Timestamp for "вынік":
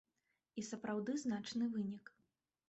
1.75-2.11